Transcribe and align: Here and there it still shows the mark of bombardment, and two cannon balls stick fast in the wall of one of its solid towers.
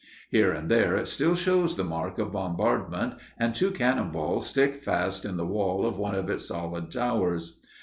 Here 0.31 0.51
and 0.51 0.67
there 0.67 0.95
it 0.95 1.07
still 1.07 1.35
shows 1.35 1.75
the 1.75 1.83
mark 1.83 2.17
of 2.17 2.31
bombardment, 2.31 3.13
and 3.37 3.53
two 3.53 3.69
cannon 3.69 4.09
balls 4.09 4.47
stick 4.47 4.81
fast 4.81 5.25
in 5.25 5.37
the 5.37 5.45
wall 5.45 5.85
of 5.85 5.99
one 5.99 6.15
of 6.15 6.27
its 6.27 6.47
solid 6.47 6.89
towers. 6.91 7.59